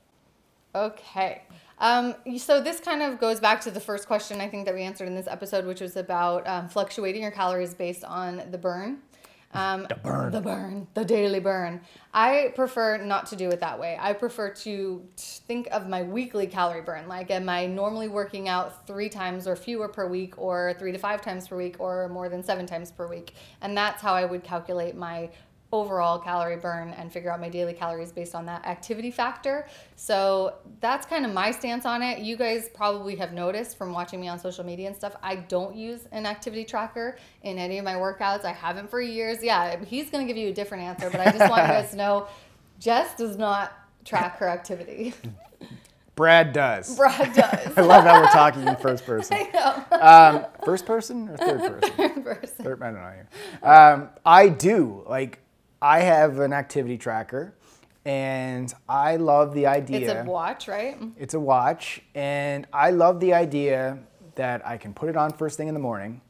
[0.74, 1.42] Okay.
[1.78, 4.80] Um, so this kind of goes back to the first question I think that we
[4.80, 9.00] answered in this episode, which was about um, fluctuating your calories based on the burn.
[9.54, 10.32] Um, the burn.
[10.32, 10.86] The burn.
[10.94, 11.80] The daily burn.
[12.12, 13.96] I prefer not to do it that way.
[14.00, 17.06] I prefer to think of my weekly calorie burn.
[17.08, 20.98] Like, am I normally working out three times or fewer per week, or three to
[20.98, 23.34] five times per week, or more than seven times per week?
[23.60, 25.30] And that's how I would calculate my
[25.74, 29.66] overall calorie burn and figure out my daily calories based on that activity factor.
[29.96, 32.20] So that's kind of my stance on it.
[32.20, 35.74] You guys probably have noticed from watching me on social media and stuff, I don't
[35.74, 38.44] use an activity tracker in any of my workouts.
[38.44, 39.42] I haven't for years.
[39.42, 41.90] Yeah, he's going to give you a different answer, but I just want you guys
[41.90, 42.28] to know
[42.78, 43.72] Jess does not
[44.04, 45.14] track her activity.
[46.16, 46.96] Brad does.
[46.96, 47.72] Brad does.
[47.76, 49.36] I love how we're talking in first person.
[49.36, 49.98] I know.
[49.98, 51.96] Um, first person or third person?
[51.96, 52.64] Third person.
[52.64, 53.02] Third, I don't
[53.62, 53.68] know.
[53.68, 55.04] Um, I do.
[55.08, 55.40] Like,
[55.84, 57.52] I have an activity tracker,
[58.06, 60.00] and I love the idea.
[60.00, 60.96] It's a watch, right?
[61.18, 63.98] It's a watch, and I love the idea
[64.36, 66.22] that I can put it on first thing in the morning,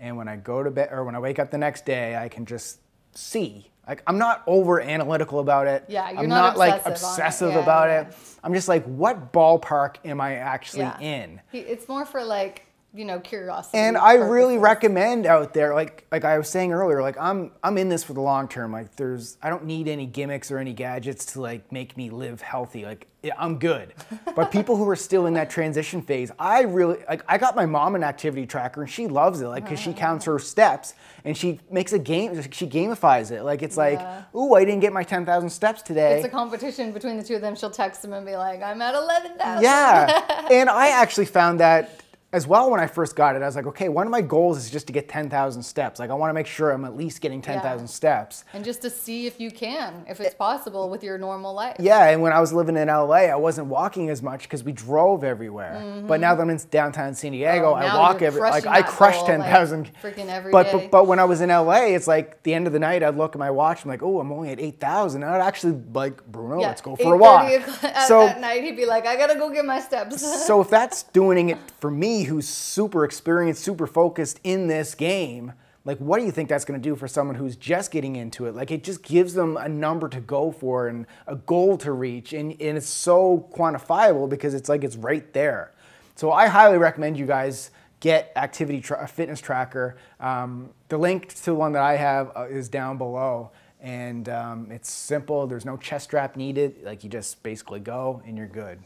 [0.00, 2.30] and when I go to bed or when I wake up the next day, I
[2.30, 2.80] can just
[3.12, 3.70] see.
[3.86, 5.84] Like I'm not over analytical about it.
[5.88, 7.54] Yeah, you're I'm not not, like obsessive it.
[7.56, 8.00] Yeah, about yeah.
[8.08, 8.16] it.
[8.42, 11.00] I'm just like, what ballpark am I actually Yeah.
[11.00, 11.40] in?
[11.52, 13.78] It's more for like, you know, curiosity.
[13.78, 17.78] And I really recommend out there, like like I was saying earlier, like I'm I'm
[17.78, 18.72] in this for the long term.
[18.72, 22.42] Like there's I don't need any gimmicks or any gadgets to like make me live
[22.42, 22.84] healthy.
[22.84, 23.94] Like I'm good.
[24.34, 27.66] But people who are still in that transition phase, I really like I got my
[27.66, 29.94] mom an activity tracker and she loves it, like because she oh.
[29.94, 32.40] counts her steps and she makes a game.
[32.50, 33.42] She gamifies it.
[33.42, 34.22] Like it's like, Yeah.
[34.34, 36.16] ooh, I didn't get my 10,000 steps today.
[36.16, 37.54] It's a competition between the two of them.
[37.54, 39.62] She'll text him and be like, I'm at 11,000.
[39.62, 40.48] Yeah.
[40.50, 42.01] and I actually found that
[42.32, 43.42] as well when I first got it.
[43.42, 46.00] I was like, okay, one of my goals is just to get 10,000 steps.
[46.00, 48.44] Like, I want to make sure I'm at least getting 10,000 steps.
[48.54, 51.76] And just to see if you can, if it's possible with your normal life.
[51.78, 54.72] Yeah, and when I was living in LA, I wasn't walking as much because we
[54.72, 55.78] drove everywhere.
[55.82, 56.06] Mm-hmm.
[56.06, 59.22] But now that I'm in downtown San Diego, Oh, I walk every like I crush
[59.24, 59.82] 10,000.
[59.82, 60.72] like, freaking every but, day.
[60.72, 63.02] but but when I was in LA, it's like the end of the night.
[63.02, 63.84] I'd look at my watch.
[63.84, 65.22] I'm like, oh, I'm only at 8,000.
[65.22, 66.60] I'd actually like Bruno.
[66.60, 67.44] Yeah, let's go for a walk.
[67.82, 70.46] At, so at night, he'd be like, I gotta go get my steps.
[70.46, 75.52] so if that's doing it for me who's super experienced super focused in this game
[75.84, 78.46] like what do you think that's going to do for someone who's just getting into
[78.46, 78.54] it?
[78.54, 82.32] Like it just gives them a number to go for and a goal to reach
[82.32, 85.72] and, and it's so quantifiable because it's like it's right there.
[86.14, 89.96] So i highly recommend you guys get activity tra- a fitness tracker.
[90.20, 94.70] Um, the link to the one that i have uh, is down below and um,
[94.70, 95.48] it's simple.
[95.48, 96.84] There's no chest strap needed.
[96.84, 98.78] Like you just basically go and you're good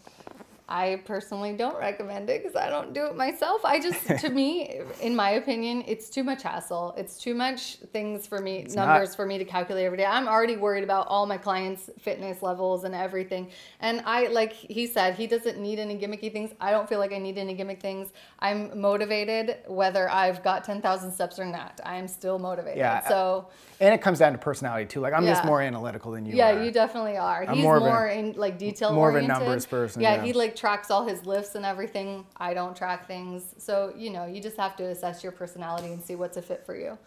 [0.68, 3.64] I personally don't recommend it because I don't do it myself.
[3.64, 6.92] I just, to me, in my opinion, it's too much hassle.
[6.96, 9.16] It's too much things for me, numbers not.
[9.16, 10.04] for me to calculate every day.
[10.04, 13.50] I'm already worried about all my clients' fitness levels and everything.
[13.80, 16.50] And I, like he said, he doesn't need any gimmicky things.
[16.60, 18.08] I don't feel like I need any gimmick things.
[18.40, 21.80] I'm motivated whether I've got 10,000 steps or not.
[21.84, 22.78] I am still motivated.
[22.78, 23.46] Yeah, So,
[23.80, 24.98] And it comes down to personality too.
[25.00, 26.36] Like I'm just more analytical than you are.
[26.36, 26.64] yeah, are.
[26.64, 27.44] you definitely are.
[27.46, 30.22] He's more more, a- in like detail more of a numbers person, Yeah, yeah.
[30.24, 32.26] he like tracks all his lifts and everything.
[32.36, 33.54] I don't track things.
[33.58, 36.64] So, you know, you just have to assess your personality and see what's a fit
[36.64, 36.98] for you.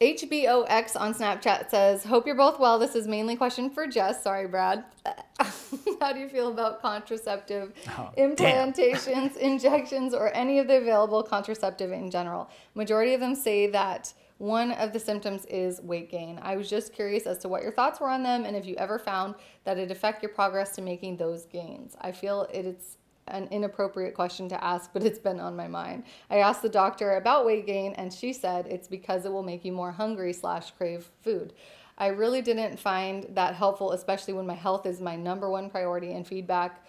[0.00, 2.78] HBOX on Snapchat says, Hope you're both well.
[2.78, 4.22] This is mainly a question for Jess.
[4.22, 4.84] Sorry, Brad.
[6.00, 11.92] How do you feel about contraceptive Oh, implantations, injections, or any of the available contraceptive
[11.92, 12.50] in general?
[12.74, 16.38] Majority of them say that one of the symptoms is weight gain.
[16.42, 18.74] I was just curious as to what your thoughts were on them and if you
[18.76, 21.96] ever found that it affect your progress to making those gains.
[22.00, 26.04] I feel it's an inappropriate question to ask, but it's been on my mind.
[26.30, 29.64] I asked the doctor about weight gain, and she said it's because it will make
[29.64, 31.52] you more hungry slash crave food.
[31.98, 36.12] I really didn't find that helpful, especially when my health is my number one priority
[36.12, 36.84] and feedback.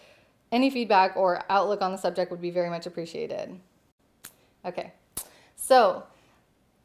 [0.51, 3.59] Any feedback or outlook on the subject would be very much appreciated.
[4.65, 4.93] Okay,
[5.55, 6.03] so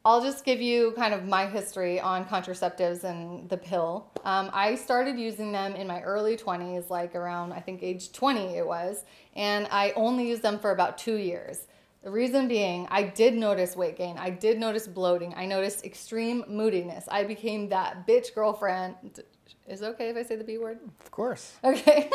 [0.05, 4.11] I'll just give you kind of my history on contraceptives and the pill.
[4.25, 8.57] Um, I started using them in my early 20s, like around, I think, age 20
[8.57, 11.67] it was, and I only used them for about two years.
[12.03, 14.17] The reason being, I did notice weight gain.
[14.17, 15.33] I did notice bloating.
[15.37, 17.05] I noticed extreme moodiness.
[17.09, 19.23] I became that bitch girlfriend.
[19.65, 20.79] Is it okay if I say the B word?
[20.99, 21.53] Of course.
[21.63, 22.09] Okay.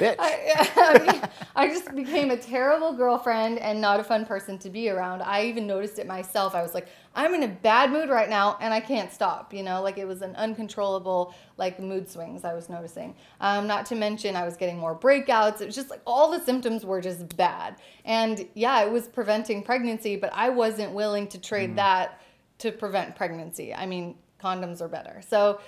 [0.00, 0.16] Bitch.
[0.18, 1.22] I, I, mean,
[1.54, 5.20] I just became a terrible girlfriend and not a fun person to be around.
[5.20, 6.54] I even noticed it myself.
[6.54, 9.52] I was like, I'm in a bad mood right now and I can't stop.
[9.52, 13.14] You know, like it was an uncontrollable like mood swings I was noticing.
[13.38, 15.60] Um, not to mention I was getting more breakouts.
[15.60, 17.76] It was just like all the symptoms were just bad.
[18.06, 21.76] And yeah, it was preventing pregnancy, but I wasn't willing to trade Mm.
[21.76, 22.22] that
[22.58, 23.74] to prevent pregnancy.
[23.74, 25.20] I mean, condoms are better.
[25.26, 25.60] So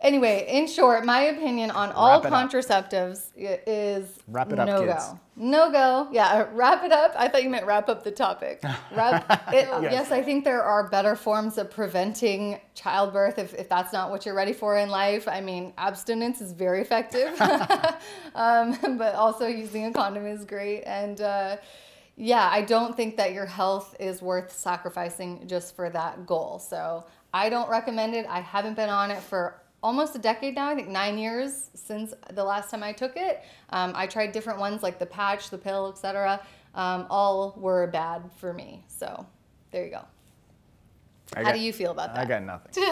[0.00, 2.24] Anyway, in short, my opinion on all up.
[2.24, 5.04] contraceptives i- is Wrap it up, no kids.
[5.08, 5.18] go.
[5.34, 6.08] No go.
[6.12, 7.14] Yeah, wrap it up.
[7.18, 8.62] I thought you meant wrap up the topic.
[8.94, 9.92] Wrap it, Yes.
[9.92, 10.10] yes.
[10.12, 14.36] I think there are better forms of preventing childbirth if, if that's not what you're
[14.36, 15.26] ready for in life.
[15.26, 17.34] I mean, abstinence is very effective,
[18.36, 20.82] um, but also using a condom is great.
[20.84, 21.56] And uh,
[22.16, 26.60] yeah, I don't think that your health is worth sacrificing just for that goal.
[26.60, 28.26] So I don't recommend it.
[28.28, 30.68] I haven't been on it for almost a decade now.
[30.68, 33.42] I think nine years since the last time I took it.
[33.70, 36.40] Um, I tried different ones like the patch, the pill, etc.
[36.74, 38.84] Um, all were bad for me.
[38.88, 39.26] So
[39.70, 40.04] there you go.
[41.34, 42.20] I How got- do you feel about that?
[42.20, 42.82] I got nothing.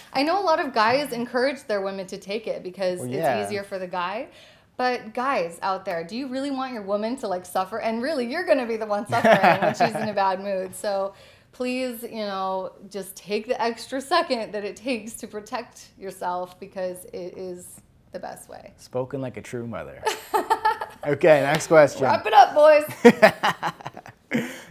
[0.12, 3.38] I know a lot of guys encourage their women to take it because Well, yeah.
[3.38, 4.28] it's easier for the guy.
[4.76, 7.80] But guys out there, do you really want your woman to like suffer?
[7.80, 10.74] And really, you're going to be the one suffering when she's in a bad mood.
[10.76, 11.14] So
[11.56, 17.06] please, you know, just take the extra second that it takes to protect yourself because
[17.06, 17.80] it is
[18.12, 18.74] the best way.
[18.76, 20.04] Spoken like a true mother.
[21.06, 22.02] okay, next question.
[22.02, 24.04] Wrap it up, boys.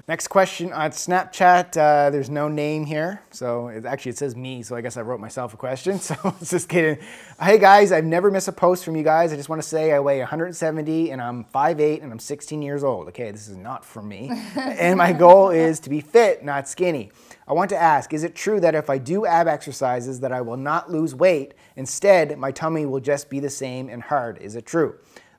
[0.07, 1.75] Next question on Snapchat.
[1.75, 4.61] Uh, there's no name here, so it, actually it says me.
[4.61, 5.99] So I guess I wrote myself a question.
[6.05, 7.03] So it's just kidding.
[7.41, 9.33] Hey guys, I've never missed a post from you guys.
[9.33, 12.83] I just want to say I weigh 170 and I'm 5'8 and I'm 16 years
[12.83, 13.07] old.
[13.07, 14.29] Okay, this is not for me.
[14.55, 17.11] and my goal is to be fit, not skinny.
[17.47, 20.41] I want to ask: Is it true that if I do ab exercises, that I
[20.41, 21.55] will not lose weight?
[21.75, 24.37] Instead, my tummy will just be the same and hard.
[24.37, 24.95] Is it true?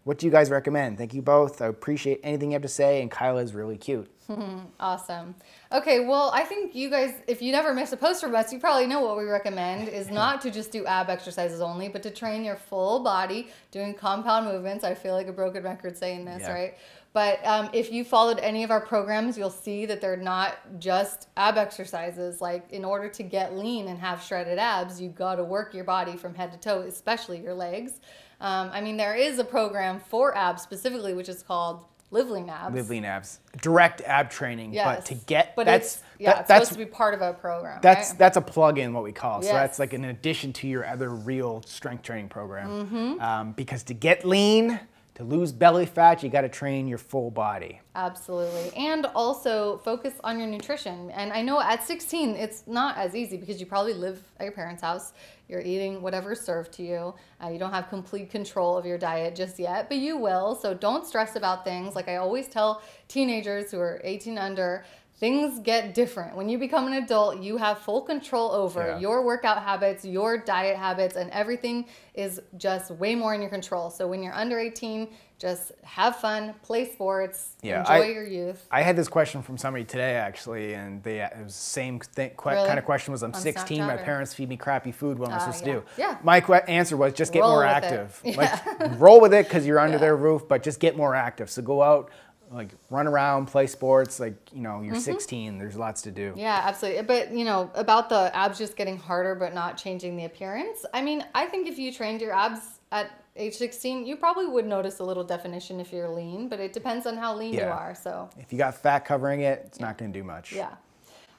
[0.06, 0.98] What do you guys recommend?
[0.98, 1.60] Thank you both.
[1.60, 4.08] I appreciate anything you have to say, and Kyla is really cute.
[4.80, 5.34] Awesome.
[5.72, 8.58] Okay, well, I think you guys, if you never miss a post from us, you
[8.58, 12.10] probably know what we recommend is not to just do ab exercises only, but to
[12.10, 14.84] train your full body doing compound movements.
[14.84, 16.52] I feel like a broken record saying this, Yeah.
[16.52, 16.74] right?
[17.12, 21.28] But um, if you followed any of our programs, you'll see that they're not just
[21.38, 22.42] ab exercises.
[22.42, 25.84] Like, in order to get lean and have shredded abs, you got to work your
[25.84, 28.00] body from head to toe, especially your legs.
[28.42, 32.48] Um, I mean, there is a program for abs specifically, which is called Live Lean
[32.48, 32.74] Abs.
[32.74, 34.72] Live abs, direct ab training.
[34.72, 34.96] Yes.
[34.96, 37.20] But to get but that's it's, yeah, that- it's that's supposed to be part of
[37.20, 37.80] a program.
[37.82, 38.18] that's right?
[38.18, 39.42] that's a plug-in what we call.
[39.42, 42.86] So that's like an addition to your other real strength training program.
[42.86, 43.20] Mm-hmm.
[43.20, 44.78] Um, because to get lean,
[45.16, 47.80] to lose belly fat, you got to train your full body.
[47.94, 48.70] Absolutely.
[48.76, 51.10] And also focus on your nutrition.
[51.10, 54.52] And I know at 16, it's not as easy because you probably live at your
[54.52, 55.14] parents' house.
[55.48, 57.14] You're eating whatever's served to you.
[57.42, 60.54] Uh, you don't have complete control of your diet just yet, but you will.
[60.54, 61.94] So don't stress about things.
[61.94, 64.84] Like I always tell teenagers who are 18 under,
[65.18, 66.36] things get different.
[66.36, 68.98] When you become an adult, you have full control over Yeah.
[68.98, 73.88] your workout habits, your diet habits, and everything is just way more in your control.
[73.90, 78.66] So when you're under 18, just have fun, play sports, Yeah, enjoy I- your youth.
[78.70, 82.30] I had this question from somebody today actually, and they it was the same thing,
[82.42, 82.66] Really?
[82.66, 85.18] kind of question was I'm On 16, Snapchat my or- parents feed me crappy food.
[85.18, 85.82] What am I Ah, supposed to do?
[85.98, 86.16] Yeah.
[86.22, 88.20] My answer was just get Roll more active.
[88.24, 88.36] Yeah.
[88.80, 91.50] Like roll with it because you're under their roof, but just get more active.
[91.50, 92.10] So go out,
[92.50, 94.20] like run around, play sports.
[94.20, 95.58] Like you know, you're 16.
[95.58, 96.30] There's lots to do.
[96.30, 96.38] Mm-hmm.
[96.40, 97.02] Yeah, absolutely.
[97.02, 100.84] But you know, about the abs just getting harder but not changing the appearance.
[100.94, 102.60] I mean, I think if you trained your abs
[102.92, 106.72] at age 16, you probably would notice a little definition if you're lean, but it
[106.72, 107.94] depends on how lean you are.
[107.94, 110.52] So, If you got fat covering it, it's not going to do much.
[110.52, 110.70] yeah.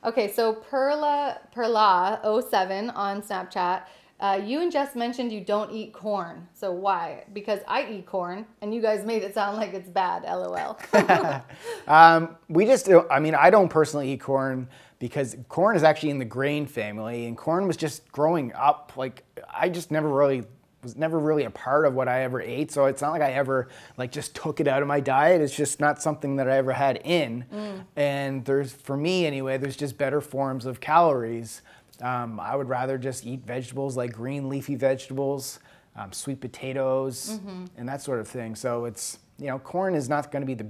[0.06, 3.84] Okay, so Perla Perla07 on Snapchat.
[4.20, 6.48] Uh, you and Jess mentioned you don't eat corn.
[6.54, 7.26] So why?
[7.34, 10.24] Because I eat corn, and you guys made it sound like it's bad.
[10.24, 10.80] LOL.
[11.88, 14.68] Um, we just, I mean, I don't personally eat corn
[15.00, 18.94] because corn is actually in the grain family, and corn was just growing up.
[18.98, 20.44] Like, I just never really
[20.84, 22.72] was never really a part of what I ever ate.
[22.72, 25.42] So it's not like I ever like just took it out of my diet.
[25.42, 27.46] It's just not something that I ever had in.
[27.96, 31.62] And there's, for me anyway, there's just better forms of calories.
[32.02, 35.60] Um, I would rather just eat vegetables like green leafy vegetables,
[35.96, 37.40] um, sweet potatoes,
[37.78, 38.56] and that sort of thing.
[38.56, 40.68] So it's, you know, corn is not going to be the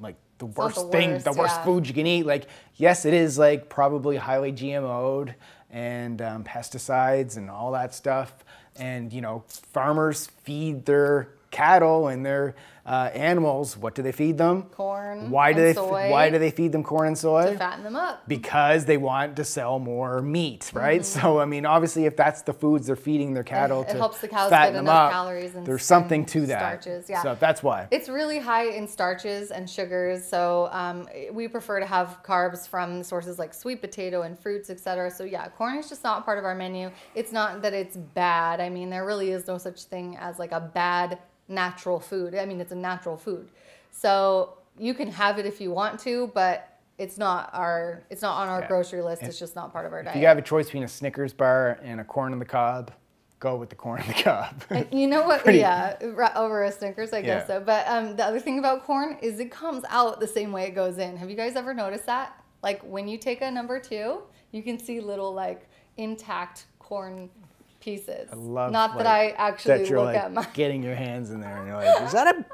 [0.00, 1.64] like the not worst the thing, worst, the worst yeah.
[1.64, 2.24] food you can eat.
[2.24, 5.34] Like, yes, it is like probably highly GMO'd
[5.70, 8.32] and um, pesticides and all that stuff.
[8.76, 12.54] And you know, farmers feed their cattle and their
[12.88, 13.76] uh, animals.
[13.76, 14.62] What do they feed them?
[14.70, 15.74] Corn Why do and they?
[15.74, 16.10] soy.
[16.10, 17.50] Why do they feed them corn and soy?
[17.52, 18.26] to fatten them up.
[18.26, 21.02] because they want to sell more meat, right?
[21.02, 21.20] Mm-hmm.
[21.20, 24.20] So I mean, obviously, if that's the foods they're feeding their cattle it to helps
[24.20, 26.58] the cows fatten get them enough up, calories and- there's something to that.
[26.58, 27.22] starches, yeah.
[27.22, 27.88] So that's why.
[27.90, 33.02] It's really high in starches and sugars, so um, we prefer to have carbs from
[33.02, 35.10] sources like sweet potato and fruits, etc.
[35.10, 36.90] So yeah, corn is just not part of our menu.
[37.14, 38.60] It's not that it's bad.
[38.60, 42.34] I mean, there really is no such thing as like a bad natural food.
[42.34, 43.48] I mean, it's a natural food,
[43.90, 48.36] so you can have it if you want to, but it's not our it's not
[48.42, 48.68] on our Yeah.
[48.68, 49.22] grocery list.
[49.22, 50.16] It's just not part of our If diet.
[50.16, 52.90] If you have a choice between a Snickers bar and a corn on the cob,
[53.40, 54.62] go with the corn on the cob.
[54.92, 55.40] You know what?
[55.44, 55.96] Pretty- Yeah,
[56.36, 57.60] over a Snickers, I guess so.
[57.60, 60.74] But um, the other thing about corn is it comes out the same way it
[60.74, 61.16] goes in.
[61.16, 62.32] Have you guys ever noticed that?
[62.62, 67.30] Like when you take a number two, you can see little like intact corn
[67.96, 68.28] pieces.
[68.32, 70.46] I love Not like, that I actually that you're look like at my.
[70.54, 72.44] getting your hands in there and you're like, is that a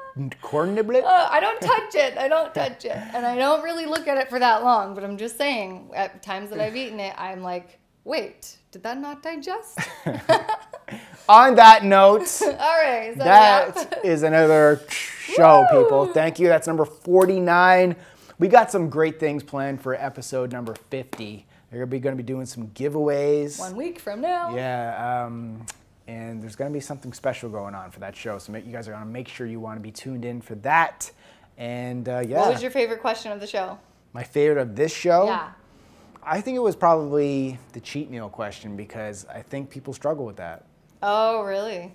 [0.41, 1.03] corn niblet?
[1.15, 2.17] Uh, I don't touch it.
[2.17, 4.95] I don't touch it, and I don't really look at it for that long.
[4.95, 8.99] But I'm just saying, at times that I've eaten it, I'm like, Wait, did that
[8.99, 9.79] not digest?
[11.29, 14.79] On that note, all right, that, that is another
[15.19, 16.05] show, people.
[16.05, 16.47] Thank you.
[16.47, 17.95] That's number 49.
[18.37, 21.47] We got some great things planned for episode number 50.
[21.75, 23.59] They're going to be doing some giveaways.
[23.59, 24.55] One week from now.
[24.55, 25.65] Yeah, um,
[26.07, 28.37] and there's going to be something special going on for that show.
[28.39, 30.55] So you guys are going to make sure you want to be tuned in for
[30.55, 31.11] that.
[31.57, 33.77] And uh, yeah, What was your favorite question of the show?
[34.13, 35.25] my favorite of this show.
[35.25, 35.49] Yeah.
[36.23, 40.37] I think it was probably the cheat meal question because I think people struggle with
[40.37, 40.63] that.
[41.03, 41.93] Oh, really?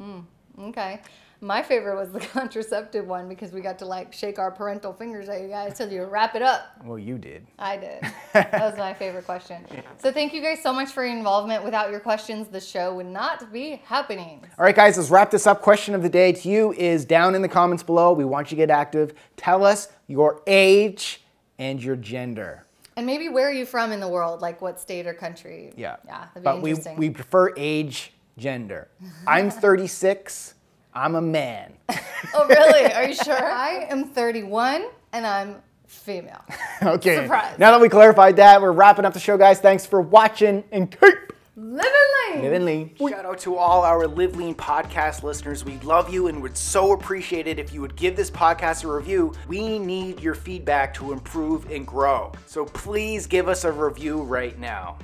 [0.00, 0.20] Hmm.
[0.56, 1.00] Okay.
[1.40, 5.28] My favorite was the contraceptive one because we got to like shake our parental fingers
[5.28, 6.76] at you guys till you wrap it up.
[6.84, 7.46] Well, you did.
[7.58, 8.02] I did.
[8.32, 9.64] that was my favorite question.
[9.98, 11.64] So thank you guys so much for your involvement.
[11.64, 14.40] Without your questions, the show would not be happening.
[14.58, 15.62] All right, guys, let's wrap this up.
[15.62, 18.12] Question of the day to you is down in the comments below.
[18.12, 19.14] We want you to get active.
[19.36, 21.22] Tell us your age
[21.58, 22.64] and your gender.
[22.96, 24.40] And maybe where are you from in the world?
[24.40, 25.72] Like what state or country?
[25.76, 25.96] Yeah.
[26.06, 28.88] Yeah, that'd be but we, we prefer age, gender.
[29.26, 30.54] I'm 36.
[30.96, 31.74] I'm a man.
[32.34, 32.90] oh, really?
[32.94, 33.34] Are you sure?
[33.34, 36.42] I am 31 and I'm female.
[36.82, 37.16] okay.
[37.16, 37.58] Surprise.
[37.58, 39.60] Now that we clarified that, we're wrapping up the show, guys.
[39.60, 41.14] Thanks for watching and keep
[41.54, 41.90] Living
[42.32, 42.42] lean.
[42.42, 42.96] living lean.
[42.98, 45.64] Shout out to all our Live Lean podcast listeners.
[45.64, 48.88] We love you and would so appreciate it if you would give this podcast a
[48.88, 49.32] review.
[49.48, 52.32] We need your feedback to improve and grow.
[52.46, 54.98] So please give us a review right now.